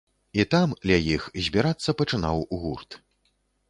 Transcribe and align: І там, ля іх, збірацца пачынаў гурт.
І 0.39 0.45
там, 0.55 0.73
ля 0.93 0.97
іх, 1.17 1.29
збірацца 1.51 1.97
пачынаў 2.03 2.45
гурт. 2.67 3.03